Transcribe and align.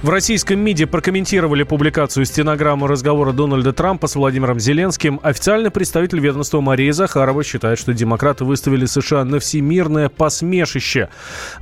В 0.00 0.10
российском 0.10 0.60
МИДе 0.60 0.86
прокомментировали 0.86 1.64
публикацию 1.64 2.24
стенограммы 2.24 2.86
разговора 2.86 3.32
Дональда 3.32 3.72
Трампа 3.72 4.06
с 4.06 4.14
Владимиром 4.14 4.60
Зеленским. 4.60 5.18
Официальный 5.24 5.72
представитель 5.72 6.20
ведомства 6.20 6.60
Мария 6.60 6.92
Захарова 6.92 7.42
считает, 7.42 7.80
что 7.80 7.92
демократы 7.92 8.44
выставили 8.44 8.86
США 8.86 9.24
на 9.24 9.40
всемирное 9.40 10.08
посмешище. 10.08 11.08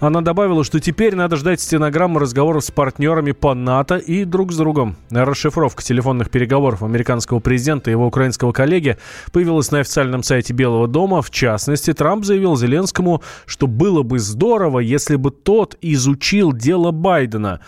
Она 0.01 0.21
добавила, 0.21 0.65
что 0.65 0.81
теперь 0.81 1.15
надо 1.15 1.37
ждать 1.37 1.63
стенограммы 1.63 2.21
разговоров 2.21 2.63
с 2.67 2.71
партнерами 2.71 3.33
по 3.33 3.55
НАТО 3.55 3.97
и 3.97 4.25
друг 4.25 4.53
с 4.53 4.59
другом. 4.59 4.97
Расшифровка 5.11 5.83
телефонных 5.83 6.29
переговоров 6.29 6.83
американского 6.83 7.41
президента 7.41 7.89
и 7.89 7.93
его 7.93 8.07
украинского 8.07 8.53
коллеги 8.53 8.99
появилась 9.33 9.71
на 9.71 9.81
официальном 9.81 10.23
сайте 10.23 10.53
Белого 10.53 10.87
дома. 10.89 11.23
В 11.23 11.31
частности, 11.31 11.95
Трамп 11.95 12.27
заявил 12.27 12.55
Зеленскому, 12.55 13.23
что 13.47 13.67
было 13.67 14.03
бы 14.03 14.19
здорово, 14.19 14.81
если 14.81 15.17
бы 15.17 15.31
тот 15.31 15.79
изучил 15.81 16.53
дело 16.53 16.91
Байдена. 16.91 17.61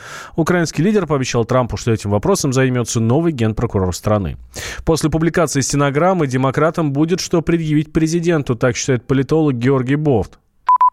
Украинский 0.59 0.83
лидер 0.83 1.07
пообещал 1.07 1.45
Трампу, 1.45 1.77
что 1.77 1.93
этим 1.93 2.11
вопросом 2.11 2.53
займется 2.53 2.99
новый 2.99 3.31
генпрокурор 3.31 3.95
страны. 3.95 4.39
После 4.85 5.09
публикации 5.09 5.61
стенограммы 5.61 6.27
демократам 6.27 6.93
будет 6.93 7.21
что 7.21 7.43
предъявить 7.43 7.93
президенту, 7.93 8.57
так 8.57 8.77
считает 8.77 9.07
политолог 9.07 9.55
Георгий 9.55 9.95
Бофт. 9.95 10.41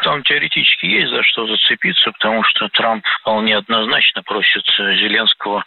Там 0.04 0.22
теоретически 0.22 0.86
есть 0.86 1.10
за 1.10 1.24
что 1.24 1.48
зацепиться, 1.48 2.12
потому 2.12 2.44
что 2.44 2.70
Трамп 2.70 3.04
вполне 3.22 3.58
однозначно 3.58 4.22
просит 4.22 4.62
Зеленского 4.78 5.66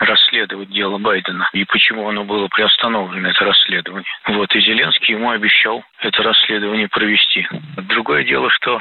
расследовать 0.00 0.70
дело 0.70 0.98
Байдена 0.98 1.48
и 1.52 1.64
почему 1.64 2.08
оно 2.08 2.24
было 2.24 2.48
приостановлено, 2.48 3.28
это 3.28 3.44
расследование. 3.44 4.06
Вот, 4.26 4.54
и 4.54 4.60
Зеленский 4.60 5.14
ему 5.14 5.30
обещал 5.30 5.84
это 6.00 6.22
расследование 6.22 6.88
провести. 6.88 7.46
Другое 7.76 8.24
дело, 8.24 8.50
что 8.50 8.80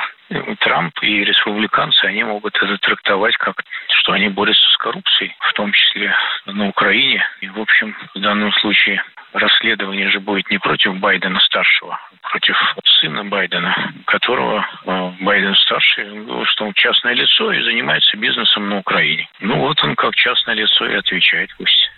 Трамп 0.60 0.94
и 1.02 1.24
республиканцы, 1.24 2.06
они 2.06 2.24
могут 2.24 2.56
это 2.56 2.78
трактовать 2.78 3.36
как, 3.38 3.64
что 4.00 4.14
они 4.14 4.30
борются 4.30 4.70
с 4.72 4.78
коррупцией, 4.78 5.36
в 5.40 5.54
том 5.54 5.72
числе 5.74 6.16
на 6.46 6.68
Украине. 6.68 7.26
И, 7.42 7.50
в 7.50 7.60
общем, 7.60 7.96
в 8.16 8.20
данном 8.20 8.54
случае 8.54 9.04
расследование 9.34 10.10
же 10.10 10.20
будет 10.20 10.50
не 10.50 10.58
против 10.58 10.98
Байдена 11.00 11.40
старшего, 11.40 11.94
а 11.96 12.30
против 12.30 12.58
сына 13.00 13.26
Байдена, 13.26 13.94
которого 14.06 14.66
э, 14.86 15.12
Байден 15.22 15.56
старший, 15.56 16.06
что 16.46 16.66
он 16.66 16.74
частное 16.74 17.14
лицо 17.14 17.52
и 17.52 17.62
занимается 17.64 18.18
бизнесом 18.18 18.70
на 18.70 18.78
Украине. 18.80 19.28
Ну 19.40 19.60
вот 19.60 19.84
он 19.84 19.96
как 19.96 20.16
частное 20.16 20.56
лицо 20.56 20.86
и 20.86 20.96
отвечает 20.96 21.50
пусть. 21.58 21.92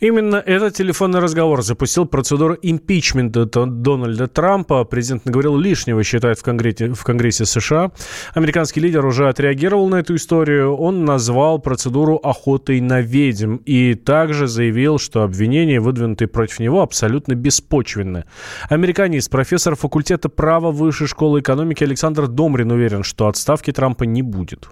Именно 0.00 0.36
этот 0.36 0.74
телефонный 0.74 1.20
разговор 1.20 1.62
запустил 1.62 2.06
процедуру 2.06 2.56
импичмента 2.60 3.44
Дональда 3.44 4.26
Трампа. 4.26 4.84
Президент 4.84 5.26
наговорил 5.26 5.56
лишнего, 5.56 6.02
считает 6.04 6.38
в 6.38 6.42
Конгрессе, 6.42 6.92
в 6.92 7.04
Конгрессе 7.04 7.44
США. 7.44 7.90
Американский 8.34 8.80
лидер 8.80 9.04
уже 9.04 9.28
отреагировал 9.28 9.88
на 9.88 9.96
эту 9.96 10.14
историю. 10.14 10.76
Он 10.76 11.04
назвал 11.04 11.58
процедуру 11.58 12.16
охотой 12.16 12.80
на 12.80 13.00
ведьм 13.00 13.56
и 13.64 13.94
также 13.94 14.46
заявил, 14.46 14.98
что 14.98 15.22
обвинения, 15.22 15.80
выдвинутые 15.80 16.28
против 16.28 16.60
него, 16.60 16.82
абсолютно 16.82 17.34
беспочвенны. 17.34 18.24
Американист, 18.68 19.30
профессор 19.30 19.74
факультета 19.74 20.28
права 20.28 20.70
Высшей 20.70 21.06
школы 21.06 21.40
экономики 21.40 21.84
Александр 21.84 22.28
Домрин 22.28 22.70
уверен, 22.70 23.02
что 23.02 23.28
отставки 23.28 23.72
Трампа 23.72 24.04
не 24.04 24.22
будет. 24.22 24.68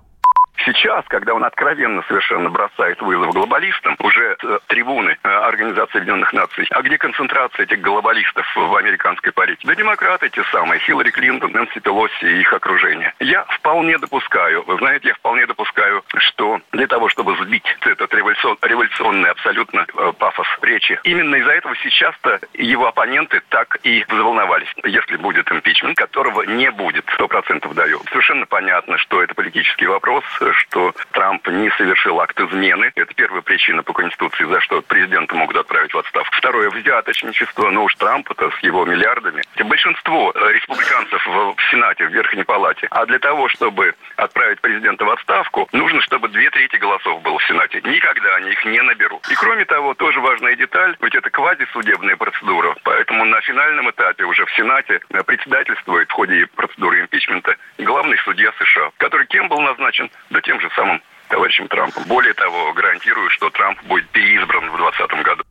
Сейчас, 0.64 1.04
когда 1.08 1.34
он 1.34 1.44
откровенно 1.44 2.02
совершенно 2.08 2.50
бросает 2.50 3.00
вызов 3.00 3.32
глобалистам, 3.32 3.96
уже 4.00 4.36
э, 4.42 4.58
трибуны 4.66 5.16
э, 5.22 5.28
Организации 5.28 5.98
Объединенных 5.98 6.32
Наций, 6.32 6.66
а 6.70 6.82
где 6.82 6.98
концентрация 6.98 7.64
этих 7.64 7.80
глобалистов 7.80 8.46
в 8.54 8.76
американской 8.76 9.32
политике? 9.32 9.66
Да 9.68 9.74
демократы 9.74 10.28
те 10.28 10.42
самые, 10.52 10.80
Хиллари 10.80 11.10
Клинтон, 11.10 11.52
Нэнси 11.52 11.80
Пелоси 11.80 12.24
и 12.24 12.40
их 12.40 12.52
окружение. 12.52 13.14
Я 13.20 13.44
вполне 13.44 13.98
допускаю, 13.98 14.64
вы 14.66 14.78
знаете, 14.78 15.08
я 15.08 15.14
вполне 15.14 15.46
допускаю, 15.46 16.02
что 16.16 16.60
для 16.72 16.86
того, 16.86 17.08
чтобы 17.08 17.36
сбить 17.36 17.66
этот 17.82 18.12
революцион, 18.14 18.56
революционный 18.62 19.30
абсолютно 19.30 19.86
э, 19.86 20.12
пафос 20.18 20.46
речи, 20.62 20.98
именно 21.04 21.36
из-за 21.36 21.52
этого 21.52 21.76
сейчас-то 21.76 22.40
его 22.54 22.86
оппоненты 22.86 23.42
так 23.48 23.78
и 23.82 24.04
взволновались. 24.08 24.72
Если 24.84 25.16
будет 25.16 25.50
импичмент, 25.50 25.96
которого 25.96 26.42
не 26.42 26.70
будет, 26.70 27.04
сто 27.14 27.28
процентов 27.28 27.74
даю. 27.74 28.00
Совершенно 28.10 28.46
понятно, 28.46 28.98
что 28.98 29.22
это 29.22 29.34
политический 29.34 29.86
вопрос, 29.86 30.24
что 30.54 30.94
Трамп 31.12 31.46
не 31.48 31.70
совершил 31.70 32.20
акт 32.20 32.38
измены. 32.40 32.92
Это 32.94 33.14
первая 33.14 33.42
причина 33.42 33.82
по 33.82 33.92
Конституции, 33.92 34.44
за 34.44 34.60
что 34.60 34.82
президента 34.82 35.34
могут 35.34 35.56
отправить 35.56 35.94
в 35.94 35.98
отставку. 35.98 36.34
Второе, 36.36 36.70
взяточничество. 36.70 37.70
Ну 37.70 37.84
уж 37.84 37.94
Трамп-то 37.96 38.50
с 38.50 38.58
его 38.60 38.84
миллиардами. 38.84 39.42
Большинство 39.64 40.32
э, 40.34 40.52
республиканцев 40.52 41.26
в 41.26 41.56
Сенате, 41.70 42.06
в 42.06 42.12
Верхней 42.12 42.44
Палате. 42.44 42.86
А 42.90 43.06
для 43.06 43.18
того, 43.18 43.48
чтобы 43.48 43.94
отправить 44.16 44.60
президента 44.60 45.04
в 45.04 45.10
отставку, 45.10 45.68
нужно, 45.72 46.00
чтобы 46.02 46.28
две 46.28 46.50
трети 46.50 46.76
голосов 46.76 47.22
было 47.22 47.38
в 47.38 47.44
Сенате. 47.44 47.80
Никогда 47.84 48.36
они 48.36 48.50
их 48.50 48.64
не 48.64 48.80
наберут. 48.82 49.26
И 49.30 49.34
кроме 49.34 49.64
того, 49.64 49.94
тоже 49.94 50.20
важная 50.20 50.54
деталь, 50.56 50.96
ведь 51.00 51.14
это 51.14 51.30
квазисудебная 51.30 52.16
процедура. 52.16 52.76
Поэтому 52.84 53.24
на 53.24 53.40
финальном 53.40 53.90
этапе 53.90 54.24
уже 54.24 54.44
в 54.44 54.52
Сенате 54.52 55.00
э, 55.10 55.22
председательствует 55.22 56.08
в 56.08 56.12
ходе 56.12 56.46
процедуры 56.54 57.00
импичмента 57.00 57.56
главный 57.86 58.18
судья 58.18 58.52
США, 58.58 58.90
который 58.98 59.26
кем 59.26 59.48
был 59.48 59.60
назначен? 59.60 60.10
Да 60.36 60.42
тем 60.42 60.60
же 60.60 60.68
самым 60.76 61.00
товарищем 61.30 61.66
Трампом. 61.66 62.04
Более 62.04 62.34
того, 62.34 62.74
гарантирую, 62.74 63.30
что 63.30 63.48
Трамп 63.48 63.82
будет 63.84 64.06
переизбран 64.10 64.68
в 64.68 64.76
2020 64.76 65.24
году. 65.24 65.44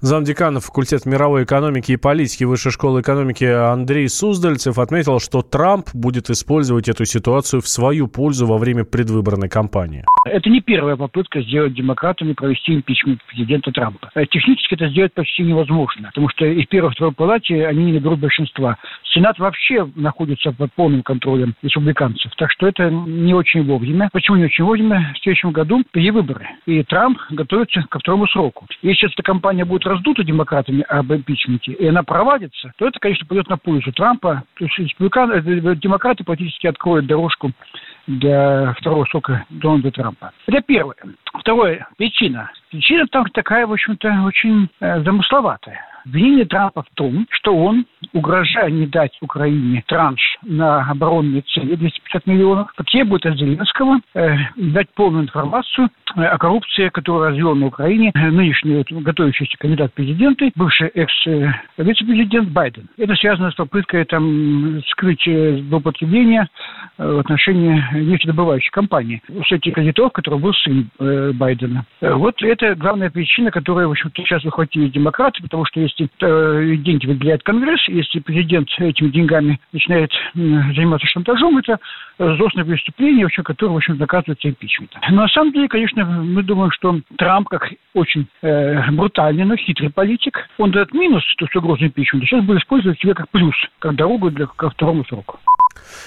Замдекана 0.00 0.60
факультета 0.60 1.08
мировой 1.08 1.44
экономики 1.44 1.92
и 1.92 1.96
политики 1.96 2.44
Высшей 2.44 2.72
школы 2.72 3.00
экономики 3.00 3.44
Андрей 3.44 4.08
Суздальцев 4.08 4.78
отметил, 4.78 5.20
что 5.20 5.42
Трамп 5.42 5.88
будет 5.92 6.30
использовать 6.30 6.88
эту 6.88 7.04
ситуацию 7.04 7.60
в 7.60 7.68
свою 7.68 8.08
пользу 8.08 8.46
во 8.46 8.58
время 8.58 8.84
предвыборной 8.84 9.48
кампании. 9.48 10.04
Это 10.24 10.48
не 10.50 10.60
первая 10.60 10.96
попытка 10.96 11.40
сделать 11.42 11.74
демократами 11.74 12.32
провести 12.32 12.74
импичмент 12.74 13.20
президента 13.26 13.70
Трампа. 13.72 14.10
Э, 14.14 14.24
технически 14.26 14.74
это 14.74 14.88
сделать 14.88 15.12
почти 15.14 15.42
невозможно, 15.42 16.08
потому 16.08 16.28
что 16.30 16.46
и 16.46 16.64
в 16.64 16.68
первой 16.68 16.90
и 16.90 16.94
второй 16.94 17.12
палате 17.12 17.66
они 17.66 17.84
не 17.84 17.92
наберут 17.92 18.20
большинства. 18.20 18.76
Сенат 19.12 19.38
вообще 19.38 19.88
находится 19.94 20.52
под 20.52 20.72
полным 20.72 21.02
контролем 21.02 21.54
республиканцев, 21.62 22.32
так 22.36 22.50
что 22.50 22.66
это 22.66 22.90
не 22.90 23.34
очень 23.34 23.64
вовремя. 23.64 24.08
Почему 24.12 24.36
не 24.36 24.44
очень 24.44 24.64
вовремя? 24.64 25.12
В 25.14 25.22
следующем 25.22 25.52
году 25.52 25.84
перевыборы, 25.90 26.48
и 26.66 26.82
Трамп 26.82 27.18
готовится 27.30 27.82
ко 27.88 27.98
второму 27.98 28.26
сроку. 28.28 28.66
Если 28.82 29.12
эта 29.12 29.22
кампания 29.22 29.64
будет 29.66 29.86
раздута 29.86 30.24
демократами 30.24 30.82
об 30.88 31.12
импичменте, 31.12 31.72
и 31.72 31.86
она 31.86 32.02
проводится, 32.02 32.72
то 32.78 32.86
это, 32.86 32.98
конечно, 32.98 33.26
пойдет 33.26 33.48
на 33.48 33.58
пользу 33.58 33.92
Трампа. 33.92 34.44
То 34.58 34.64
есть 34.64 34.96
э, 34.98 35.74
демократы 35.76 36.24
практически 36.24 36.66
откроют 36.66 37.06
дорожку 37.06 37.52
для 38.06 38.74
второго 38.78 39.04
срока 39.06 39.44
Дональда 39.50 39.90
Трампа. 39.90 40.32
Это 40.46 40.62
первое. 40.62 40.96
Второе. 41.34 41.86
Причина. 41.98 42.50
Причина 42.70 43.06
там 43.08 43.26
такая, 43.26 43.66
в 43.66 43.72
общем-то, 43.72 44.22
очень 44.24 44.68
э, 44.80 45.02
замысловатая. 45.02 45.95
Обвинение 46.06 46.44
Трампа 46.44 46.82
в 46.82 46.94
том, 46.94 47.26
что 47.30 47.56
он, 47.56 47.84
угрожая 48.12 48.70
не 48.70 48.86
дать 48.86 49.10
Украине 49.20 49.82
транш 49.88 50.20
на 50.42 50.88
оборонные 50.88 51.42
цели 51.42 51.74
250 51.74 52.26
миллионов, 52.26 52.72
потребует 52.76 53.26
от 53.26 53.36
Зеленского 53.36 53.98
э, 54.14 54.36
дать 54.54 54.88
полную 54.94 55.24
информацию 55.24 55.88
э, 56.14 56.22
о 56.22 56.38
коррупции, 56.38 56.90
которую 56.90 57.30
развел 57.30 57.56
на 57.56 57.66
Украине 57.66 58.12
э, 58.14 58.30
нынешний 58.30 58.76
вот, 58.76 58.92
готовящийся 59.02 59.58
кандидат 59.58 59.90
в 59.90 59.94
президенты, 59.94 60.52
бывший 60.54 60.88
экс-вице-президент 60.88 62.50
Байден. 62.50 62.88
Это 62.96 63.16
связано 63.16 63.50
с 63.50 63.54
попыткой 63.54 64.04
там, 64.04 64.80
скрыть 64.90 65.24
злоупотребление 65.24 66.46
э, 66.98 67.04
в 67.04 67.18
отношении 67.18 67.84
нефтедобывающей 67.94 68.70
компании. 68.70 69.20
Среди 69.48 69.72
кредитов, 69.72 70.12
который 70.12 70.38
был 70.38 70.54
сын 70.54 70.88
э, 71.00 71.32
Байдена. 71.32 71.84
Вот 72.00 72.40
это 72.42 72.76
главная 72.76 73.10
причина, 73.10 73.50
которая, 73.50 73.88
в 73.88 73.90
общем-то, 73.90 74.22
сейчас 74.22 74.44
выхватили 74.44 74.86
демократы, 74.86 75.42
потому 75.42 75.64
что 75.64 75.80
есть 75.80 75.95
если 75.98 76.10
э, 76.20 76.76
деньги 76.76 77.06
выделяет 77.06 77.42
Конгресс, 77.42 77.80
если 77.88 78.20
президент 78.20 78.68
этими 78.78 79.08
деньгами 79.08 79.60
начинает 79.72 80.10
заниматься 80.34 81.06
шантажом, 81.06 81.58
это 81.58 81.78
злостное 82.18 82.64
преступление, 82.64 83.24
в 83.24 83.28
общем, 83.28 83.44
которое, 83.44 83.72
в 83.72 83.76
общем, 83.76 83.96
доказывается 83.96 84.48
импичментом. 84.48 85.00
Но 85.10 85.22
на 85.22 85.28
самом 85.28 85.52
деле, 85.52 85.68
конечно, 85.68 86.04
мы 86.04 86.42
думаем, 86.42 86.70
что 86.72 87.00
Трамп, 87.16 87.48
как 87.48 87.72
очень 87.94 88.26
э, 88.42 88.90
брутальный, 88.90 89.44
но 89.44 89.56
хитрый 89.56 89.90
политик, 89.90 90.48
он 90.58 90.70
дает 90.70 90.92
минус, 90.92 91.22
то, 91.38 91.46
что 91.46 91.60
угроза 91.60 91.86
импичмента, 91.86 92.26
сейчас 92.26 92.44
будет 92.44 92.60
использовать 92.60 93.00
себя 93.00 93.14
как 93.14 93.28
плюс, 93.30 93.54
как 93.78 93.94
дорогу 93.94 94.30
для, 94.30 94.46
ко 94.46 94.70
второму 94.70 95.04
сроку. 95.04 95.38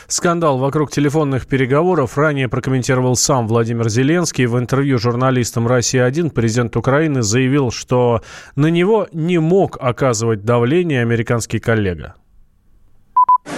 Скандал 0.07 0.57
вокруг 0.57 0.91
телефонных 0.91 1.47
переговоров 1.47 2.17
ранее 2.17 2.47
прокомментировал 2.47 3.15
сам 3.15 3.47
Владимир 3.47 3.89
Зеленский. 3.89 4.45
В 4.45 4.57
интервью 4.57 4.97
журналистам 4.97 5.67
«Россия-1» 5.67 6.31
президент 6.31 6.75
Украины 6.77 7.21
заявил, 7.21 7.71
что 7.71 8.21
на 8.55 8.67
него 8.67 9.07
не 9.13 9.39
мог 9.39 9.77
оказывать 9.79 10.43
давление 10.43 11.01
американский 11.01 11.59
коллега. 11.59 12.15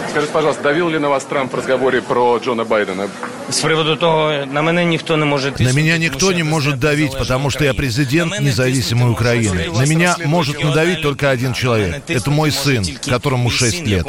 Скажите, 0.09 0.33
пожалуйста, 0.33 0.63
давил 0.63 0.89
ли 0.89 0.99
на 0.99 1.09
вас 1.09 1.23
Трамп 1.23 1.53
в 1.53 1.55
разговоре 1.55 2.01
про 2.01 2.37
Джона 2.37 2.65
Байдена? 2.65 3.07
С 3.49 3.61
приводу 3.61 3.95
того, 3.95 4.45
на 4.45 4.61
меня 4.61 4.83
никто 4.83 5.15
не 5.15 5.23
может... 5.23 5.59
На 5.59 5.71
меня 5.71 5.97
никто 5.97 6.33
не 6.33 6.43
может 6.43 6.79
давить, 6.79 7.17
потому 7.17 7.49
что 7.49 7.63
я 7.63 7.73
президент 7.73 8.37
независимой 8.39 9.11
Украины. 9.11 9.69
На 9.71 9.85
меня 9.85 10.17
может 10.25 10.61
надавить 10.61 11.01
только 11.01 11.29
один 11.29 11.53
человек. 11.53 12.03
Это 12.09 12.29
мой 12.29 12.51
сын, 12.51 12.83
которому 13.05 13.49
6 13.49 13.85
лет. 13.85 14.05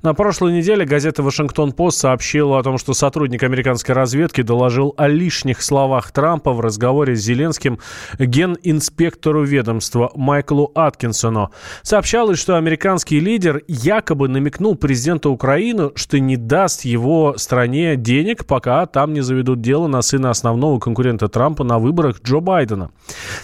На 0.00 0.14
прошлой 0.14 0.52
неделе 0.52 0.84
газета 0.84 1.24
«Вашингтон-Пост» 1.24 1.98
сообщила 1.98 2.60
о 2.60 2.62
том, 2.62 2.78
что 2.78 2.94
сотрудник 2.94 3.42
американской 3.42 3.96
разведки 3.96 4.42
доложил 4.42 4.94
о 4.96 5.08
лишних 5.08 5.60
словах 5.60 6.12
Трампа 6.12 6.52
в 6.52 6.60
разговоре 6.60 7.16
с 7.16 7.20
Зеленским 7.20 7.80
генинспектору 8.16 9.42
ведомства 9.42 10.12
Майклу 10.14 10.70
Аткинсону. 10.76 11.50
Сообщалось, 11.82 12.38
что 12.38 12.56
американский 12.56 13.18
лидер 13.18 13.62
якобы 13.66 14.28
намекнул 14.28 14.76
президенту 14.76 15.32
Украины, 15.32 15.90
что 15.96 16.20
не 16.20 16.36
даст 16.36 16.84
его 16.84 17.34
стране 17.36 17.96
денег, 17.96 18.46
пока 18.46 18.86
там 18.86 19.12
не 19.12 19.20
заведут 19.20 19.62
дело 19.62 19.88
на 19.88 20.02
сына 20.02 20.30
основного 20.30 20.78
конкурента 20.78 21.26
Трампа 21.26 21.64
на 21.64 21.80
выборах 21.80 22.22
Джо 22.22 22.38
Байдена. 22.38 22.92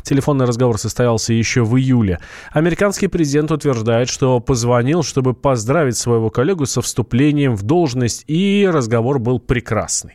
Телефонный 0.04 0.46
разговор 0.46 0.78
состоялся 0.78 1.32
еще 1.32 1.64
в 1.64 1.76
июле. 1.76 2.20
Американский 2.52 3.08
президент 3.08 3.50
утверждает, 3.50 4.08
что 4.08 4.38
позвонил, 4.38 5.02
чтобы 5.02 5.34
поздравить 5.34 5.96
своего 5.96 6.30
коллегу 6.30 6.43
со 6.66 6.82
вступлением 6.82 7.56
в 7.56 7.62
должность, 7.62 8.24
и 8.26 8.68
разговор 8.70 9.18
был 9.18 9.38
прекрасный. 9.38 10.14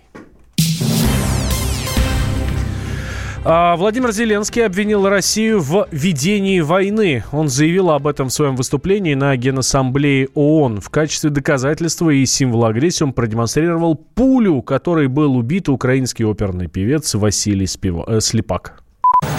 А, 3.46 3.78
Владимир 3.78 4.12
Зеленский 4.12 4.66
обвинил 4.66 5.08
Россию 5.08 5.62
в 5.62 5.88
ведении 5.92 6.60
войны. 6.60 7.24
Он 7.32 7.48
заявил 7.48 7.90
об 7.92 8.06
этом 8.06 8.28
в 8.28 8.34
своем 8.34 8.56
выступлении 8.58 9.14
на 9.14 9.36
Генассамблее 9.38 10.28
ООН. 10.34 10.82
В 10.82 10.90
качестве 10.90 11.30
доказательства 11.30 12.10
и 12.10 12.26
символа 12.26 12.68
агрессии 12.68 13.04
он 13.04 13.14
продемонстрировал 13.14 13.96
пулю, 13.96 14.62
которой 14.62 15.08
был 15.08 15.38
убит 15.38 15.70
украинский 15.70 16.26
оперный 16.26 16.68
певец 16.68 17.16
Василий 17.16 17.66
Спива... 17.66 18.04
э, 18.08 18.20
Слепак. 18.20 18.84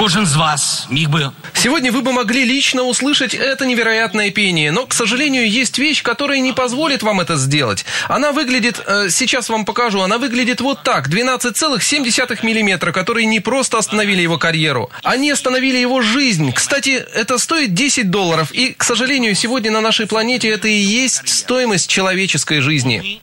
Кожен 0.01 0.23
из 0.23 0.35
вас 0.35 0.87
миг 0.89 1.11
бы... 1.11 1.31
Сегодня 1.53 1.93
вы 1.93 2.01
бы 2.01 2.15
могли 2.15 2.43
лично 2.45 2.85
услышать 2.85 3.35
это 3.35 3.67
невероятное 3.67 4.31
пение, 4.31 4.73
но, 4.73 4.87
к 4.87 4.95
сожалению, 4.95 5.47
есть 5.47 5.77
вещь, 5.77 6.03
которая 6.03 6.41
не 6.41 6.55
позволит 6.55 7.03
вам 7.03 7.21
это 7.21 7.37
сделать. 7.37 7.85
Она 8.09 8.33
выглядит, 8.33 8.81
э, 8.87 9.11
сейчас 9.11 9.51
вам 9.51 9.67
покажу, 9.67 10.01
она 10.01 10.17
выглядит 10.17 10.63
вот 10.63 10.83
так, 10.85 11.11
12,7 11.11 12.43
миллиметра, 12.43 12.93
которые 12.93 13.27
не 13.27 13.41
просто 13.41 13.77
остановили 13.77 14.23
его 14.23 14.39
карьеру, 14.39 14.89
они 15.03 15.31
остановили 15.31 15.77
его 15.77 16.01
жизнь. 16.01 16.51
Кстати, 16.55 17.05
это 17.15 17.37
стоит 17.37 17.75
10 17.75 18.11
долларов, 18.11 18.53
и, 18.53 18.73
к 18.73 18.85
сожалению, 18.85 19.35
сегодня 19.35 19.71
на 19.71 19.83
нашей 19.83 20.07
планете 20.07 20.49
это 20.49 20.67
и 20.67 20.73
есть 20.73 21.29
стоимость 21.29 21.91
человеческой 21.91 22.61
жизни. 22.63 23.21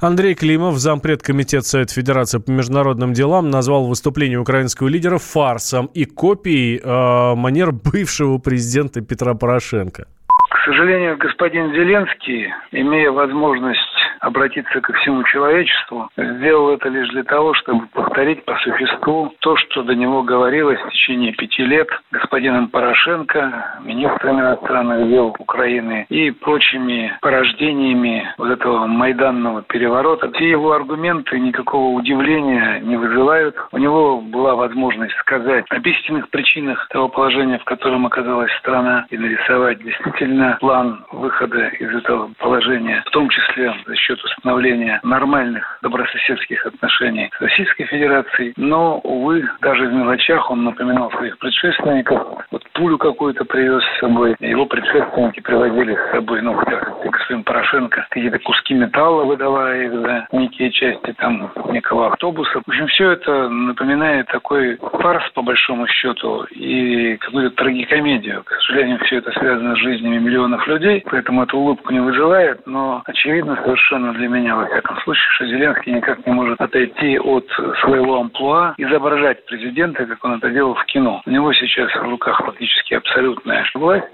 Андрей 0.00 0.34
Климов, 0.34 0.78
зампред 0.78 1.22
комитета 1.22 1.64
Совета 1.64 1.94
Федерации 1.94 2.38
по 2.38 2.50
международным 2.50 3.12
делам, 3.12 3.50
назвал 3.50 3.86
выступление 3.86 4.38
украинского 4.38 4.88
лидера 4.88 5.18
фарсом 5.18 5.86
и 5.94 6.04
копией 6.04 6.78
э, 6.78 7.34
манер 7.34 7.72
бывшего 7.72 8.38
президента 8.38 9.00
Петра 9.00 9.34
Порошенко. 9.34 10.06
К 10.50 10.64
сожалению, 10.64 11.16
господин 11.16 11.72
Зеленский, 11.72 12.48
имея 12.72 13.10
возможность 13.10 13.80
обратиться 14.20 14.80
ко 14.80 14.92
всему 14.94 15.22
человечеству, 15.24 16.08
сделал 16.16 16.70
это 16.70 16.88
лишь 16.88 17.08
для 17.10 17.24
того, 17.24 17.54
чтобы 17.54 17.86
повторить 17.88 18.44
по 18.44 18.56
существу 18.58 19.34
то, 19.40 19.56
что 19.56 19.82
до 19.82 19.94
него 19.94 20.22
говорилось 20.22 20.80
в 20.80 20.90
течение 20.90 21.32
пяти 21.32 21.64
лет 21.64 21.88
господином 22.10 22.68
Порошенко, 22.68 23.80
министром 23.82 24.40
иностранных 24.40 25.08
дел 25.08 25.34
Украины 25.38 26.06
и 26.08 26.30
прочими 26.30 27.16
порождениями 27.20 28.28
вот 28.38 28.50
этого 28.50 28.86
майданного 28.86 29.62
переворота. 29.62 30.30
Все 30.32 30.50
его 30.50 30.72
аргументы 30.72 31.38
никакого 31.38 31.96
удивления 31.96 32.80
не 32.80 32.96
вызывают. 32.96 33.56
У 33.72 33.78
него 33.78 34.20
была 34.20 34.54
возможность 34.54 35.16
сказать 35.18 35.64
об 35.70 35.86
истинных 35.86 36.28
причинах 36.30 36.88
того 36.88 37.08
положения, 37.08 37.58
в 37.58 37.64
котором 37.64 38.06
оказалась 38.06 38.52
страна, 38.58 39.06
и 39.10 39.18
нарисовать 39.18 39.82
действительно 39.82 40.56
план 40.60 41.04
выхода 41.12 41.68
из 41.68 41.94
этого 41.94 42.30
положения, 42.38 43.02
в 43.06 43.10
том 43.10 43.28
числе 43.28 43.74
за 43.86 43.96
счет 44.06 44.22
установления 44.22 45.00
нормальных 45.02 45.78
добрососедских 45.82 46.64
отношений 46.64 47.30
с 47.36 47.40
Российской 47.40 47.84
Федерацией. 47.84 48.52
Но, 48.56 48.98
увы, 48.98 49.48
даже 49.60 49.86
в 49.86 49.92
мелочах 49.92 50.50
он 50.50 50.64
напоминал 50.64 51.10
своих 51.12 51.38
предшественников. 51.38 52.22
Вот 52.50 52.62
пулю 52.72 52.98
какую-то 52.98 53.44
привез 53.44 53.82
с 53.82 54.00
собой. 54.00 54.36
Его 54.38 54.66
предшественники 54.66 55.40
привозили 55.40 55.96
с 55.96 56.12
собой, 56.12 56.42
ну, 56.42 56.54
хотя 56.54 56.80
господин 57.04 57.42
Порошенко, 57.42 58.06
какие-то 58.10 58.38
куски 58.38 58.74
металла 58.74 59.24
выдавая 59.24 59.86
их 59.86 59.92
за 59.92 60.26
некие 60.32 60.70
части 60.70 61.12
там 61.18 61.50
некого 61.70 62.08
автобуса. 62.08 62.60
В 62.64 62.68
общем, 62.68 62.86
все 62.88 63.12
это 63.12 63.48
напоминает 63.48 64.26
такой 64.28 64.76
фарс, 64.76 65.28
по 65.34 65.42
большому 65.42 65.86
счету, 65.88 66.44
и 66.44 67.16
какую-то 67.16 67.56
трагикомедию. 67.56 68.42
К 68.44 68.52
сожалению, 68.60 68.98
все 69.04 69.16
это 69.16 69.32
связано 69.32 69.74
с 69.74 69.78
жизнями 69.78 70.18
миллионов 70.18 70.66
людей, 70.66 71.02
поэтому 71.10 71.42
эту 71.42 71.58
улыбку 71.58 71.92
не 71.92 72.00
вызывает, 72.00 72.66
но 72.66 73.02
очевидно 73.06 73.56
совершенно 73.64 73.95
для 73.98 74.28
меня, 74.28 74.56
во 74.56 74.66
всяком 74.66 74.96
случае, 74.98 75.26
что 75.34 75.46
Зеленский 75.46 75.92
никак 75.92 76.26
не 76.26 76.32
может 76.32 76.60
отойти 76.60 77.18
от 77.18 77.46
своего 77.80 78.20
амплуа, 78.20 78.74
изображать 78.78 79.44
президента, 79.46 80.06
как 80.06 80.24
он 80.24 80.34
это 80.34 80.50
делал 80.50 80.74
в 80.74 80.84
кино. 80.86 81.22
У 81.26 81.30
него 81.30 81.52
сейчас 81.52 81.90
в 81.94 82.02
руках 82.02 82.40
фактически 82.44 82.94
абсолютная 82.94 83.64
власть, 83.74 84.06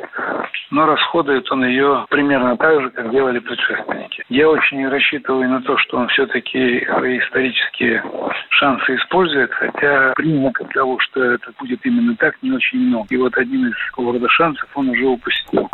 но 0.70 0.86
расходует 0.86 1.50
он 1.50 1.64
ее 1.64 2.06
примерно 2.08 2.56
так 2.56 2.80
же, 2.80 2.90
как 2.90 3.10
делали 3.10 3.38
предшественники. 3.38 4.24
Я 4.28 4.48
очень 4.48 4.88
рассчитываю 4.88 5.48
на 5.48 5.62
то, 5.62 5.76
что 5.78 5.98
он 5.98 6.08
все-таки 6.08 6.86
свои 6.86 7.18
исторические 7.18 8.02
шансы 8.50 8.96
использует, 8.96 9.52
хотя 9.52 10.12
признаков 10.14 10.68
того, 10.72 10.98
что 11.00 11.22
это 11.22 11.52
будет 11.58 11.84
именно 11.84 12.16
так, 12.16 12.34
не 12.42 12.52
очень 12.52 12.78
много. 12.78 13.06
И 13.10 13.16
вот 13.16 13.36
один 13.36 13.68
из 13.68 13.74
такого 13.86 14.12
рода 14.14 14.28
шансов 14.28 14.68
он 14.74 14.90
уже 14.90 15.06
упустил. 15.06 15.68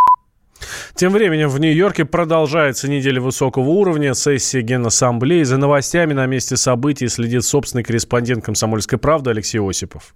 Тем 0.94 1.12
временем 1.12 1.48
в 1.48 1.60
Нью-Йорке 1.60 2.04
продолжается 2.04 2.88
неделя 2.88 3.20
высокого 3.20 3.68
уровня, 3.68 4.14
сессия 4.14 4.60
Генассамблеи. 4.62 5.42
За 5.42 5.56
новостями 5.56 6.12
на 6.12 6.26
месте 6.26 6.56
событий 6.56 7.08
следит 7.08 7.44
собственный 7.44 7.84
корреспондент 7.84 8.44
«Комсомольской 8.44 8.98
правды» 8.98 9.30
Алексей 9.30 9.60
Осипов. 9.60 10.14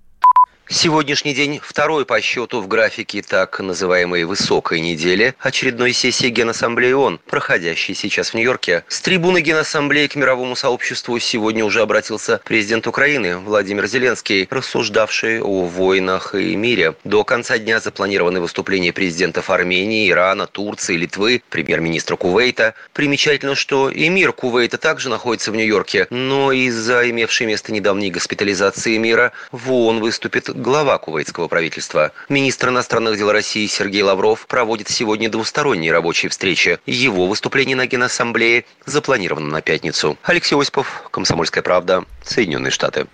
Сегодняшний 0.73 1.35
день 1.35 1.61
второй 1.63 2.07
по 2.07 2.19
счету 2.23 2.63
в 2.63 2.67
графике 2.67 3.21
так 3.21 3.61
называемой 3.61 4.25
«высокой 4.25 4.81
недели» 4.81 5.35
очередной 5.39 5.93
сессии 5.93 6.29
Генассамблеи 6.29 6.93
ООН, 6.93 7.21
проходящей 7.27 7.95
сейчас 7.95 8.31
в 8.31 8.35
Нью-Йорке. 8.35 8.83
С 8.89 9.03
трибуны 9.03 9.43
Генассамблеи 9.43 10.07
к 10.07 10.17
мировому 10.17 10.57
сообществу 10.57 11.19
сегодня 11.19 11.63
уже 11.63 11.83
обратился 11.83 12.41
президент 12.47 12.87
Украины 12.87 13.37
Владимир 13.37 13.87
Зеленский, 13.87 14.49
рассуждавший 14.51 15.43
о 15.43 15.67
войнах 15.67 16.35
и 16.35 16.57
мире. 16.57 16.95
До 17.05 17.23
конца 17.23 17.59
дня 17.59 17.79
запланированы 17.79 18.41
выступления 18.41 18.95
президентов 18.95 19.51
Армении, 19.51 20.09
Ирана, 20.09 20.47
Турции, 20.47 20.97
Литвы, 20.97 21.43
премьер-министра 21.51 22.17
Кувейта. 22.17 22.73
Примечательно, 22.95 23.57
что 23.57 23.93
эмир 23.93 24.33
Кувейта 24.33 24.79
также 24.79 25.11
находится 25.11 25.53
в 25.53 25.55
Нью-Йорке, 25.55 26.07
но 26.09 26.51
из-за 26.51 27.11
имевшей 27.11 27.47
место 27.47 27.73
недавней 27.73 28.11
госпитализации 28.11 28.97
мира 28.97 29.33
в 29.51 29.71
ООН 29.71 30.01
выступит 30.01 30.49
глава 30.63 30.97
кувейтского 30.97 31.49
правительства. 31.49 32.13
Министр 32.31 32.69
иностранных 32.71 33.19
дел 33.19 33.31
России 33.31 33.67
Сергей 33.67 34.03
Лавров 34.03 34.47
проводит 34.47 34.89
сегодня 34.89 35.29
двусторонние 35.29 35.93
рабочие 35.93 36.31
встречи. 36.31 36.79
Его 36.87 37.27
выступление 37.27 37.77
на 37.77 37.87
Генассамблее 37.87 38.65
запланировано 38.87 39.49
на 39.49 39.61
пятницу. 39.61 40.17
Алексей 40.23 40.57
Осипов, 40.57 41.03
Комсомольская 41.11 41.63
правда, 41.63 42.05
Соединенные 42.25 42.71
Штаты. 42.71 43.07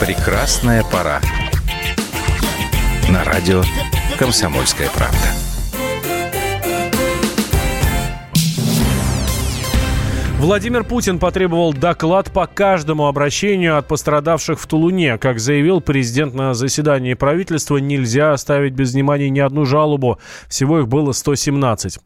Прекрасная 0.00 0.82
пора. 0.84 1.20
На 3.08 3.24
радио 3.24 3.62
«Комсомольская 4.20 4.90
правда». 4.90 5.49
Владимир 10.40 10.84
Путин 10.84 11.18
потребовал 11.18 11.74
доклад 11.74 12.32
по 12.32 12.46
каждому 12.46 13.08
обращению 13.08 13.76
от 13.76 13.86
пострадавших 13.86 14.58
в 14.58 14.66
Тулуне. 14.66 15.18
Как 15.18 15.38
заявил 15.38 15.82
президент 15.82 16.32
на 16.32 16.54
заседании 16.54 17.12
правительства, 17.12 17.76
нельзя 17.76 18.32
оставить 18.32 18.72
без 18.72 18.94
внимания 18.94 19.28
ни 19.28 19.38
одну 19.38 19.66
жалобу. 19.66 20.18
Всего 20.48 20.80
их 20.80 20.88
было 20.88 21.12
117. 21.12 21.98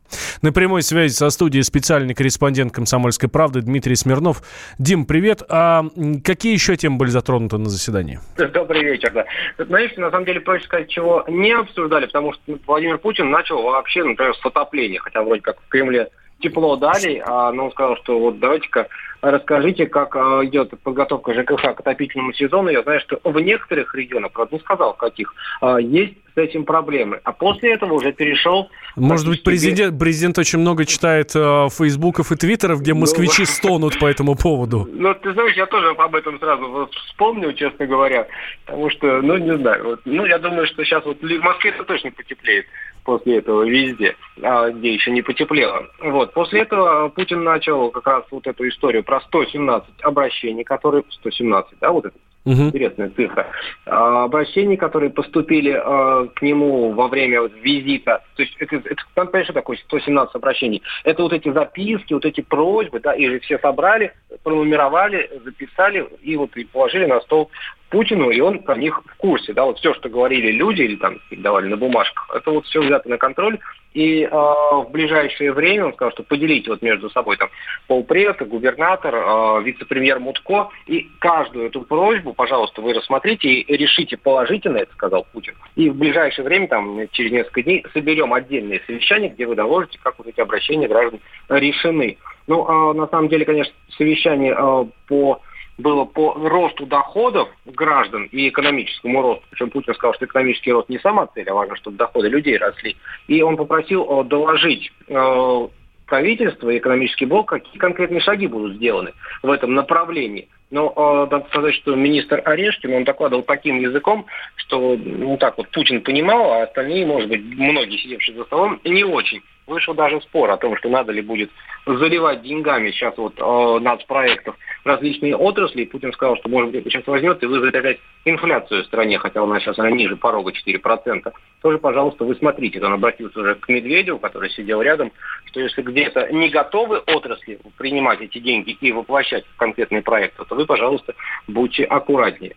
На 0.43 0.53
прямой 0.53 0.83
связи 0.83 1.13
со 1.13 1.31
студией 1.31 1.63
специальный 1.63 2.13
корреспондент 2.13 2.73
«Комсомольской 2.73 3.29
правды» 3.29 3.61
Дмитрий 3.61 3.95
Смирнов. 3.95 4.43
Дим, 4.81 5.07
привет. 5.07 5.45
А 5.49 5.85
какие 6.25 6.55
еще 6.55 6.75
темы 6.77 6.97
были 6.97 7.11
затронуты 7.11 7.59
на 7.59 7.71
заседании? 7.71 8.19
Добрый 8.37 8.83
вечер, 8.83 9.13
да. 9.15 9.27
Знаете, 9.65 10.01
на 10.01 10.11
самом 10.11 10.27
деле, 10.27 10.41
проще 10.41 10.65
сказать, 10.65 10.89
чего 10.89 11.25
не 11.29 11.53
обсуждали, 11.53 12.07
потому 12.07 12.33
что 12.33 12.59
Владимир 12.67 12.99
Путин 12.99 13.31
начал 13.31 13.63
вообще, 13.63 14.03
например, 14.03 14.35
с 14.35 14.45
отопления, 14.45 14.99
хотя 14.99 15.23
вроде 15.23 15.41
как 15.41 15.61
в 15.61 15.69
Кремле 15.69 16.09
тепло 16.41 16.77
дали, 16.77 17.23
а, 17.25 17.51
он 17.51 17.71
сказал, 17.73 17.97
что 17.99 18.19
вот 18.19 18.39
давайте-ка 18.39 18.89
расскажите, 19.31 19.87
как 19.87 20.15
а, 20.17 20.45
идет 20.45 20.73
подготовка 20.83 21.35
ЖКХ 21.35 21.75
к 21.75 21.81
отопительному 21.81 22.33
сезону. 22.35 22.69
Я 22.69 22.83
знаю, 22.83 23.01
что 23.01 23.19
в 23.25 23.39
некоторых 23.41 23.95
регионах, 23.95 24.33
правда, 24.33 24.57
не 24.57 24.61
сказал, 24.61 24.95
каких, 24.95 25.33
а, 25.61 25.79
есть 25.79 26.15
с 26.35 26.37
этим 26.37 26.65
проблемы. 26.65 27.21
А 27.25 27.33
после 27.33 27.75
этого 27.75 27.95
уже 27.95 28.13
перешел... 28.13 28.69
Может 28.97 29.29
быть, 29.29 29.43
президент, 29.45 29.99
президент 29.99 30.39
очень 30.39 30.59
много 30.59 30.85
читает 30.85 31.31
э, 31.35 31.69
фейсбуков 31.71 32.33
и 32.33 32.37
твиттеров, 32.37 32.81
где 32.81 32.93
ну, 32.93 33.01
москвичи 33.01 33.43
ну, 33.43 33.47
стонут 33.47 33.99
по 34.01 34.07
этому 34.07 34.35
поводу. 34.35 34.89
Ну, 34.93 35.15
ты 35.15 35.33
знаешь, 35.33 35.57
я 35.57 35.67
тоже 35.67 35.91
об 35.91 36.15
этом 36.15 36.39
сразу 36.41 36.91
вспомнил, 37.07 37.53
честно 37.53 37.87
говоря, 37.87 38.27
потому 38.67 38.91
что, 38.91 39.23
ну, 39.23 39.37
не 39.37 39.57
знаю, 39.57 39.85
вот, 39.85 40.01
ну, 40.05 40.27
я 40.27 40.39
думаю, 40.39 40.67
что 40.67 40.85
сейчас 40.85 41.05
вот 41.05 41.21
в 41.21 41.41
Москве 41.41 41.71
это 41.71 41.85
точно 41.85 42.11
потеплеет 42.11 42.67
после 43.05 43.39
этого 43.39 43.63
везде, 43.63 44.17
а, 44.43 44.71
где 44.71 44.95
еще 44.95 45.11
не 45.11 45.23
потеплело. 45.23 45.87
Вот. 46.01 46.33
После 46.33 46.63
этого 46.63 47.09
Путин 47.09 47.45
начал 47.45 47.91
как 47.91 48.07
раз 48.07 48.25
вот 48.31 48.47
эту 48.47 48.69
историю 48.69 49.05
про 49.05 49.21
117 49.21 50.03
обращений, 50.03 50.65
которые... 50.65 51.05
117, 51.11 51.79
да, 51.81 51.93
вот 51.93 52.07
это 52.07 52.17
Угу. 52.45 52.65
Интересная 52.65 53.11
цифра. 53.11 53.47
А, 53.87 54.25
обращений, 54.25 54.77
которые 54.77 55.11
поступили 55.11 55.71
а, 55.71 56.27
к 56.27 56.43
нему 56.43 56.93
во 56.93 57.09
время 57.09 57.49
визита. 57.63 58.23
То 58.37 58.43
есть 58.43 58.55
это, 58.59 58.77
это 58.77 59.03
там, 59.15 59.29
что 59.45 59.53
такое 59.55 59.79
117 59.79 60.35
обращений? 60.35 60.83
Это 61.05 61.23
вот 61.23 61.33
эти 61.33 61.51
записки, 61.51 62.13
вот 62.13 62.27
эти 62.27 62.43
просьбы, 62.43 63.01
да, 63.01 63.15
их 63.15 63.31
же 63.31 63.41
все 63.41 63.59
собрали, 63.59 64.13
пронумеровали, 64.43 65.31
записали 65.43 66.07
и 66.23 66.37
вот 66.37 66.55
и 66.57 66.65
положили 66.65 67.07
на 67.07 67.21
стол 67.23 67.51
Путину, 67.89 68.31
и 68.31 68.41
он 68.41 68.59
про 68.59 68.77
них 68.77 69.01
в 69.07 69.17
курсе, 69.17 69.53
да, 69.53 69.65
вот 69.65 69.79
все, 69.79 69.95
что 69.95 70.09
говорили 70.09 70.51
люди 70.51 70.83
или 70.83 70.97
там 70.97 71.21
давали 71.31 71.69
на 71.69 71.77
бумажках, 71.77 72.29
это 72.35 72.51
вот 72.51 72.67
все 72.67 72.83
взято 72.83 73.09
на 73.09 73.19
контроль, 73.19 73.59
и 73.95 74.25
э, 74.25 74.29
в 74.29 74.89
ближайшее 74.91 75.53
время 75.53 75.87
он 75.87 75.95
сказал, 75.95 76.13
что 76.13 76.25
поделите 76.25 76.71
вот 76.71 76.83
между 76.83 77.09
собой 77.11 77.37
там 77.37 77.49
полпред, 77.87 78.47
губернатор, 78.47 79.15
э, 79.15 79.63
вице-премьер 79.63 80.19
Мутко, 80.19 80.69
и 80.87 81.09
каждую 81.21 81.69
эту 81.69 81.83
просьбу, 81.83 82.35
пожалуйста, 82.35 82.83
вы 82.83 82.93
рассмотрите 82.93 83.49
и 83.49 83.77
решите 83.77 84.17
положительно, 84.17 84.79
это 84.79 84.93
сказал 84.93 85.27
Путин. 85.33 85.55
И 85.77 85.89
в 85.89 85.95
ближайшее 85.95 86.45
время, 86.45 86.67
там, 86.67 87.09
через 87.13 87.31
несколько 87.31 87.63
дней, 87.63 87.87
соберем 87.93 88.35
отдельные 88.35 88.83
совещания, 88.87 89.29
где 89.29 89.47
вы 89.47 89.55
доложите, 89.55 89.99
как 90.03 90.19
вот 90.19 90.27
эти 90.27 90.41
обращения 90.41 90.89
граждан 90.89 91.21
решены. 91.49 92.19
Ну, 92.49 92.67
э, 92.67 92.95
на 92.95 93.07
самом 93.07 93.29
деле, 93.29 93.45
конечно, 93.45 93.73
совещание 93.97 94.57
э, 94.59 94.85
по 95.07 95.41
было 95.79 96.05
по 96.05 96.35
росту 96.35 96.87
доходов 96.87 97.49
граждан 97.67 98.29
и 98.31 98.49
экономическому 98.49 99.23
росту. 99.23 99.45
Причем 99.51 99.71
Путин 99.71 99.95
сказал, 99.95 100.15
что 100.15 100.27
экономический 100.27 100.73
рост 100.73 100.89
не 100.89 100.99
сама 100.99 101.27
цель, 101.29 101.49
а 101.49 101.55
важно, 101.55 101.77
чтобы 101.77 101.97
доходы 101.97 102.29
людей 102.29 102.57
росли. 102.57 102.97
И 103.27 103.43
он 103.43 103.57
попросил 103.57 104.05
э, 104.05 104.25
доложить 104.25 104.93
э, 105.09 105.69
правительство 106.07 106.71
и 106.71 106.79
экономический 106.79 107.27
блок, 107.27 107.49
какие 107.49 107.79
конкретные 107.79 108.21
шаги 108.21 108.47
будут 108.47 108.77
сделаны 108.77 109.13
в 109.43 109.51
этом 109.51 109.75
направлении. 109.75 110.49
Но 110.71 110.93
э, 110.95 111.31
надо 111.31 111.47
сказать, 111.49 111.75
что 111.75 111.95
министр 111.95 112.41
Орешкин, 112.45 112.95
он 112.95 113.05
докладывал 113.05 113.43
таким 113.43 113.81
языком, 113.81 114.27
что 114.57 114.97
ну 114.97 115.37
так 115.39 115.59
вот 115.59 115.69
Путин 115.71 116.03
понимал, 116.03 116.53
а 116.53 116.63
остальные, 116.63 117.07
может 117.07 117.29
быть, 117.29 117.43
многие 117.43 117.99
сидевшие 117.99 118.37
за 118.37 118.45
столом, 118.45 118.81
не 118.85 119.05
очень. 119.05 119.43
Вышел 119.67 119.95
даже 119.95 120.21
спор 120.21 120.51
о 120.51 120.57
том, 120.59 120.77
что 120.77 120.89
надо 120.89 121.13
ли 121.13 121.23
будет 121.23 121.51
заливать 121.87 122.43
деньгами 122.43 122.91
сейчас 122.91 123.17
вот 123.17 123.35
э, 123.39 123.79
нацпроектов 123.81 124.57
различные 124.85 125.37
отрасли. 125.37 125.83
И 125.83 125.87
Путин 125.87 126.13
сказал, 126.13 126.37
что, 126.37 126.49
может 126.49 126.71
быть, 126.71 126.85
сейчас 126.85 127.07
возьмет 127.07 127.43
и 127.43 127.47
вызовет 127.47 127.75
опять 127.75 127.99
инфляцию 128.25 128.83
в 128.83 128.87
стране, 128.87 129.19
хотя 129.19 129.43
у 129.43 129.47
нас 129.47 129.63
сейчас 129.63 129.79
она 129.79 129.91
ниже 129.91 130.17
порога 130.17 130.53
4%. 130.53 131.33
Тоже, 131.63 131.79
пожалуйста, 131.79 132.25
вы 132.25 132.35
смотрите. 132.37 132.85
Он 132.85 132.93
обратился 132.93 133.41
уже 133.41 133.55
к 133.55 133.69
Медведеву, 133.69 134.19
который 134.19 134.51
сидел 134.51 134.83
рядом, 134.83 135.13
что 135.47 135.61
если 135.61 135.83
где-то 135.83 136.33
не 136.33 136.49
готовы 136.49 136.99
отрасли 136.99 137.59
принимать 137.79 138.21
эти 138.21 138.39
деньги 138.39 138.77
и 138.81 138.93
воплощать 138.93 139.47
в 139.47 139.57
конкретные 139.57 140.03
проекты, 140.03 140.45
то 140.45 140.55
вы, 140.55 140.67
пожалуйста, 140.67 141.15
будьте 141.49 141.85
аккуратнее. 141.85 142.55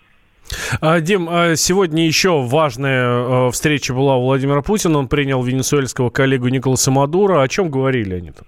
А, 0.81 0.99
Дим, 0.99 1.27
а 1.29 1.55
сегодня 1.55 2.05
еще 2.05 2.41
важная 2.41 3.47
э, 3.47 3.51
встреча 3.51 3.93
была 3.93 4.17
у 4.17 4.23
Владимира 4.23 4.61
Путина. 4.61 4.99
Он 4.99 5.07
принял 5.07 5.41
венесуэльского 5.43 6.09
коллегу 6.09 6.47
Николаса 6.47 6.91
Мадура. 6.91 7.41
О 7.41 7.47
чем 7.47 7.69
говорили 7.69 8.15
они 8.15 8.31
там? 8.31 8.45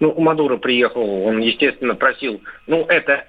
Ну, 0.00 0.14
Мадуро 0.20 0.56
приехал, 0.56 1.02
он, 1.24 1.38
естественно, 1.38 1.94
просил, 1.94 2.40
ну, 2.66 2.84
это 2.86 3.24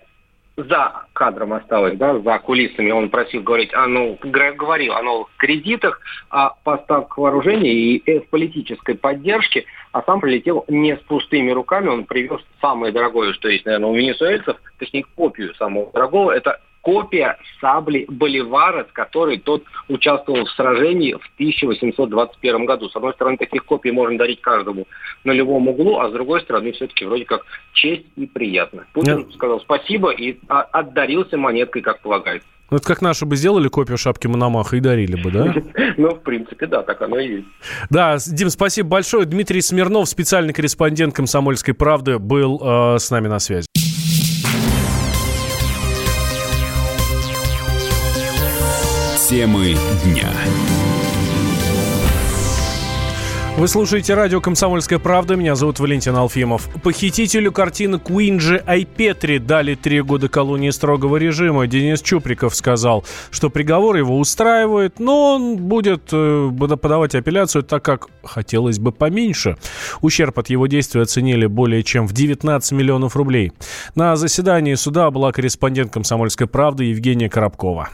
за 0.57 1.05
кадром 1.13 1.53
осталось, 1.53 1.97
да, 1.97 2.17
за 2.17 2.39
кулисами. 2.39 2.91
Он 2.91 3.09
просил 3.09 3.43
говорить, 3.43 3.73
о, 3.73 3.87
ну, 3.87 4.17
говорил 4.23 4.93
о 4.93 5.01
новых 5.01 5.27
кредитах, 5.37 5.99
о 6.29 6.51
поставках 6.63 7.17
вооружений 7.17 7.97
и 7.97 8.19
в 8.19 8.29
политической 8.29 8.95
поддержке, 8.95 9.65
а 9.91 10.01
сам 10.03 10.21
прилетел 10.21 10.65
не 10.67 10.95
с 10.95 10.99
пустыми 11.01 11.51
руками, 11.51 11.89
он 11.89 12.05
привез 12.05 12.41
самое 12.61 12.93
дорогое, 12.93 13.33
что 13.33 13.49
есть, 13.49 13.65
наверное, 13.65 13.89
у 13.89 13.95
венесуэльцев, 13.95 14.57
точнее, 14.79 15.05
копию 15.15 15.53
самого 15.55 15.91
дорогого, 15.91 16.31
это 16.31 16.59
копия 16.85 17.37
сабли 17.59 18.05
Боливара, 18.07 18.85
с 18.87 18.91
которой 18.93 19.39
тот 19.39 19.63
участвовал 19.87 20.45
в 20.45 20.51
сражении 20.51 21.13
в 21.13 21.31
1821 21.33 22.65
году. 22.65 22.89
С 22.89 22.95
одной 22.95 23.13
стороны, 23.13 23.37
таких 23.37 23.65
копий 23.65 23.89
можно 23.89 24.19
дарить 24.19 24.39
каждому 24.39 24.85
на 25.23 25.31
любом 25.31 25.67
углу, 25.67 25.97
а 25.97 26.09
с 26.09 26.13
другой 26.13 26.41
стороны, 26.41 26.71
все-таки 26.73 27.05
вроде 27.05 27.25
как 27.25 27.41
честь 27.73 28.05
и 28.15 28.27
приятно. 28.27 28.85
Путин 28.93 29.17
Нет. 29.17 29.33
сказал 29.33 29.59
спасибо 29.61 30.11
и 30.11 30.37
отдарился 30.47 31.37
монеткой, 31.37 31.81
как 31.81 32.01
полагается. 32.01 32.47
Ну, 32.69 32.77
это 32.77 32.85
как 32.85 33.01
наши 33.01 33.25
бы 33.25 33.35
сделали 33.35 33.67
копию 33.67 33.97
шапки 33.97 34.27
Мономаха 34.27 34.77
и 34.77 34.79
дарили 34.79 35.19
бы, 35.21 35.31
да? 35.31 35.55
Ну, 35.97 36.09
в 36.15 36.21
принципе, 36.21 36.67
да, 36.67 36.83
так 36.83 37.01
оно 37.01 37.17
и 37.17 37.37
есть. 37.37 37.47
Да, 37.89 38.17
Дим, 38.27 38.49
спасибо 38.49 38.89
большое. 38.89 39.25
Дмитрий 39.25 39.61
Смирнов, 39.61 40.07
специальный 40.07 40.53
корреспондент 40.53 41.15
«Комсомольской 41.15 41.73
правды», 41.73 42.19
был 42.19 42.61
э, 42.61 42.99
с 42.99 43.09
нами 43.09 43.27
на 43.27 43.39
связи. 43.39 43.67
Темы 49.27 49.75
дня. 50.03 50.29
Вы 53.57 53.67
слушаете 53.67 54.13
радио 54.13 54.39
«Комсомольская 54.39 54.99
правда». 54.99 55.35
Меня 55.35 55.55
зовут 55.55 55.79
Валентин 55.79 56.15
Алфимов. 56.15 56.69
Похитителю 56.83 57.51
картины 57.51 57.97
Куинджи 57.97 58.61
Айпетри 58.67 59.39
дали 59.39 59.73
три 59.73 60.01
года 60.01 60.29
колонии 60.29 60.69
строгого 60.69 61.17
режима. 61.17 61.65
Денис 61.65 62.03
Чуприков 62.03 62.53
сказал, 62.53 63.03
что 63.31 63.49
приговор 63.49 63.95
его 63.95 64.19
устраивает, 64.19 64.99
но 64.99 65.37
он 65.37 65.57
будет 65.57 66.09
э, 66.11 66.51
подавать 66.59 67.15
апелляцию, 67.15 67.63
так 67.63 67.83
как 67.83 68.09
хотелось 68.23 68.77
бы 68.77 68.91
поменьше. 68.91 69.57
Ущерб 70.01 70.37
от 70.37 70.51
его 70.51 70.67
действия 70.67 71.01
оценили 71.01 71.47
более 71.47 71.81
чем 71.81 72.07
в 72.07 72.13
19 72.13 72.73
миллионов 72.73 73.15
рублей. 73.15 73.53
На 73.95 74.17
заседании 74.17 74.75
суда 74.75 75.09
была 75.09 75.31
корреспондент 75.31 75.91
«Комсомольской 75.91 76.45
правды» 76.45 76.83
Евгения 76.83 77.27
Коробкова. 77.27 77.89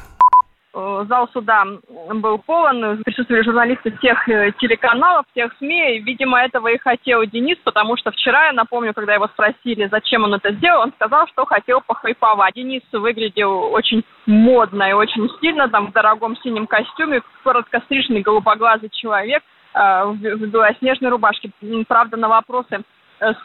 Э, 0.73 1.05
зал 1.09 1.27
суда 1.33 1.65
был 2.13 2.37
полон, 2.37 3.03
присутствовали 3.03 3.43
журналисты 3.43 3.91
всех 3.97 4.27
э, 4.29 4.53
телеканалов, 4.59 5.25
всех 5.31 5.53
СМИ. 5.57 5.99
Видимо, 5.99 6.41
этого 6.41 6.69
и 6.69 6.77
хотел 6.77 7.25
Денис, 7.25 7.57
потому 7.63 7.97
что 7.97 8.11
вчера, 8.11 8.45
я 8.47 8.53
напомню, 8.53 8.93
когда 8.93 9.13
его 9.13 9.27
спросили, 9.27 9.89
зачем 9.91 10.23
он 10.23 10.33
это 10.33 10.53
сделал, 10.53 10.83
он 10.83 10.93
сказал, 10.93 11.27
что 11.27 11.45
хотел 11.45 11.81
похайповать. 11.81 12.53
Денис 12.55 12.83
выглядел 12.93 13.73
очень 13.73 14.03
модно 14.25 14.89
и 14.89 14.93
очень 14.93 15.29
стильно, 15.37 15.67
там 15.67 15.87
в 15.87 15.91
дорогом 15.91 16.37
синем 16.37 16.67
костюме, 16.67 17.21
короткостриженный 17.43 18.21
голубоглазый 18.21 18.89
человек 18.93 19.43
э, 19.73 20.05
в 20.05 20.15
белоснежной 20.47 21.09
рубашке. 21.09 21.51
Правда, 21.87 22.15
на 22.15 22.29
вопросы 22.29 22.81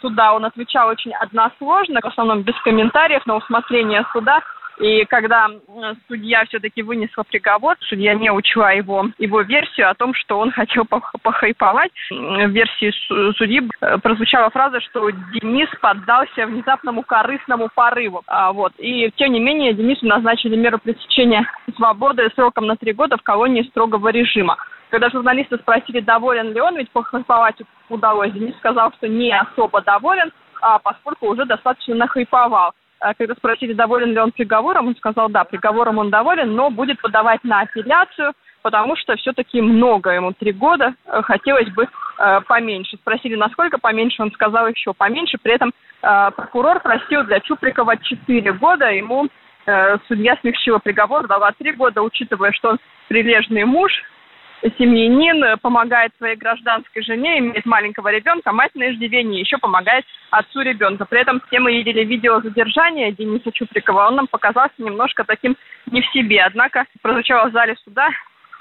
суда 0.00 0.33
он 0.33 0.45
отвечал 0.45 0.88
очень 0.88 1.12
односложно, 1.12 2.00
в 2.00 2.06
основном 2.06 2.42
без 2.42 2.54
комментариев, 2.62 3.26
на 3.26 3.37
усмотрение 3.37 4.06
суда. 4.12 4.40
И 4.78 5.04
когда 5.06 5.49
судья 6.09 6.45
все-таки 6.45 6.83
вынесла 6.83 7.23
приговор, 7.23 7.76
судья 7.80 8.14
не 8.14 8.30
учла 8.30 8.73
его, 8.73 9.06
его 9.18 9.40
версию 9.42 9.90
о 9.90 9.95
том, 9.95 10.12
что 10.14 10.38
он 10.38 10.50
хотел 10.50 10.85
похайповать. 10.85 11.92
В 12.11 12.49
версии 12.49 12.92
судьи 13.37 13.62
э, 13.80 13.99
прозвучала 13.99 14.50
фраза, 14.50 14.80
что 14.80 15.11
Денис 15.11 15.68
поддался 15.80 16.47
внезапному 16.47 17.02
корыстному 17.02 17.68
порыву. 17.75 18.23
А, 18.26 18.52
вот. 18.52 18.73
И 18.78 19.11
тем 19.16 19.33
не 19.33 19.40
менее 19.40 19.73
Денису 19.73 20.06
назначили 20.06 20.56
меру 20.56 20.78
пресечения 20.78 21.50
свободы 21.76 22.30
сроком 22.35 22.66
на 22.66 22.76
три 22.76 22.92
года 22.92 23.16
в 23.16 23.23
колонии 23.23 23.62
строгого 23.62 24.09
режима. 24.09 24.56
Когда 24.90 25.11
журналисты 25.11 25.56
спросили, 25.56 26.00
доволен 26.00 26.52
ли 26.52 26.61
он, 26.61 26.76
ведь 26.76 26.90
похайповать 26.90 27.56
удалось, 27.88 28.33
Денис 28.33 28.56
сказал, 28.59 28.92
что 28.92 29.09
не 29.09 29.37
особо 29.37 29.80
доволен, 29.80 30.30
а 30.61 30.78
поскольку 30.78 31.28
уже 31.28 31.45
достаточно 31.45 31.95
нахайповал. 31.95 32.73
А 33.00 33.15
когда 33.15 33.35
спросили, 33.35 33.73
доволен 33.73 34.12
ли 34.12 34.19
он 34.19 34.33
приговором, 34.33 34.88
он 34.88 34.97
сказал, 34.97 35.29
да, 35.29 35.45
приговором 35.45 35.99
он 35.99 36.11
доволен, 36.11 36.55
но 36.55 36.71
будет 36.71 37.00
подавать 37.00 37.45
на 37.45 37.61
апелляцию, 37.61 38.33
потому 38.62 38.97
что 38.97 39.17
все-таки 39.17 39.61
много 39.61 40.11
ему, 40.11 40.33
три 40.33 40.53
года, 40.53 40.95
э, 41.07 41.23
хотелось 41.23 41.71
бы 41.71 41.87
э, 42.19 42.41
поменьше. 42.49 42.97
Спросили, 42.97 43.37
насколько 43.37 43.79
поменьше, 43.79 44.23
он 44.23 44.33
сказал 44.33 44.67
еще 44.67 44.95
поменьше. 44.95 45.38
При 45.43 45.55
этом 45.55 45.73
э, 46.03 46.31
прокурор 46.35 46.81
просил 46.81 47.25
для 47.25 47.41
Чуприкова 47.41 47.99
четыре 47.99 48.53
года, 48.53 48.91
ему 48.91 49.29
э, 49.67 49.99
судья 50.09 50.37
смягчила 50.41 50.79
приговор, 50.79 51.26
дала 51.26 51.53
три 51.53 51.73
года, 51.73 52.03
учитывая, 52.03 52.53
что 52.53 52.71
он 52.71 52.79
прилежный 53.09 53.65
муж, 53.65 53.93
семьянин, 54.79 55.59
помогает 55.59 56.13
своей 56.19 56.37
гражданской 56.37 57.03
жене, 57.03 57.39
имеет 57.39 57.67
маленького 57.67 58.09
ребенка, 58.09 58.53
мать 58.53 58.75
на 58.75 58.91
иждивении, 58.91 59.41
еще 59.41 59.59
помогает 59.59 60.05
отцу 60.31 60.63
ребенка. 60.63 61.05
При 61.05 61.21
этом 61.21 61.41
все 61.47 61.61
мы 61.61 61.73
видели 61.73 62.05
видео 62.05 62.41
задержания 62.41 63.13
Дениса 63.13 63.53
Чуприкова, 63.53 64.09
он 64.09 64.17
нам 64.17 64.27
показался 64.27 64.75
немножко 64.79 65.25
таким 65.25 65.57
не 65.91 66.03
в 66.03 66.07
себе. 66.13 66.43
Однако 66.43 66.85
прозвучало 67.03 67.49
в 67.49 67.53
зале 67.53 67.77
суда, 67.85 68.09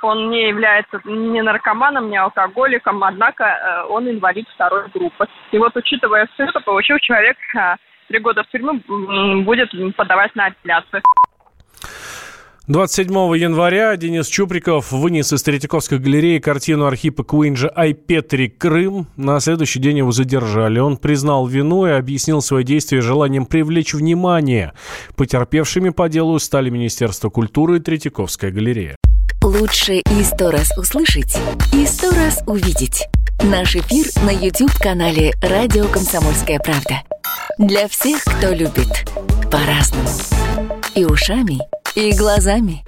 он 0.02 0.30
не 0.30 0.48
является 0.50 1.02
ни 1.06 1.42
наркоманом, 1.42 2.10
ни 2.10 2.16
алкоголиком, 2.16 3.04
однако 3.04 3.44
э, 3.44 3.84
он 3.90 4.10
инвалид 4.10 4.48
второй 4.50 4.88
группы. 4.94 5.28
И 5.52 5.58
вот 5.58 5.76
учитывая 5.76 6.28
все 6.34 6.44
это, 6.44 6.60
получил 6.60 7.00
человек 7.00 7.38
э, 7.56 7.76
три 8.08 8.20
года 8.20 8.44
в 8.44 8.48
тюрьму, 8.50 8.80
будет 9.44 9.72
подавать 9.96 10.36
на 10.36 10.48
апелляцию. 10.48 11.02
27 12.68 13.14
января 13.38 13.96
Денис 13.96 14.26
Чуприков 14.26 14.92
вынес 14.92 15.32
из 15.32 15.44
Третьяковской 15.44 16.00
галереи 16.00 16.40
картину 16.40 16.88
Архипа 16.88 17.24
Куинджа 17.24 17.70
«Айпетри. 17.70 18.48
Крым». 18.48 19.08
На 19.18 19.40
следующий 19.40 19.78
день 19.78 20.00
его 20.00 20.12
задержали. 20.12 20.80
Он 20.80 20.98
признал 20.98 21.46
вину 21.46 21.86
и 21.86 21.92
объяснил 21.92 22.42
свои 22.42 22.64
действия 22.64 23.02
желанием 23.02 23.46
привлечь 23.46 23.94
внимание. 23.94 24.74
Потерпевшими 25.16 25.90
по 25.90 26.10
делу 26.10 26.40
стали 26.40 26.72
Министерство 26.72 27.30
культуры 27.30 27.78
и 27.78 27.80
Третьяковская 27.82 28.50
галерея. 28.50 28.96
Лучше 29.44 29.98
и 29.98 30.24
сто 30.24 30.50
раз 30.50 30.76
услышать, 30.76 31.38
и 31.72 31.86
сто 31.86 32.10
раз 32.16 32.42
увидеть. 32.48 33.04
Наш 33.44 33.76
эфир 33.76 34.08
на 34.24 34.32
YouTube-канале 34.32 35.36
«Радио 35.44 35.86
Комсомольская 35.86 36.58
правда». 36.58 37.04
Для 37.60 37.88
всех, 37.88 38.24
кто 38.24 38.50
любит 38.50 39.08
по-разному. 39.52 40.10
И 40.96 41.06
ушами, 41.06 41.60
и 41.96 42.12
глазами. 42.14 42.84